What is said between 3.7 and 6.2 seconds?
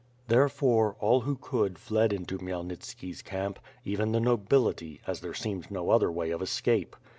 even the nobility, as there seemed no other